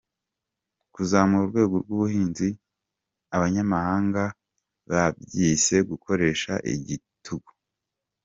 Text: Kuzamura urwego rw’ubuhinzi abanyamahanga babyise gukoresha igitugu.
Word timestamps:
Kuzamura 0.93 1.41
urwego 1.45 1.75
rw’ubuhinzi 1.83 2.47
abanyamahanga 3.35 4.21
babyise 4.91 5.75
gukoresha 5.89 6.53
igitugu. 6.73 7.49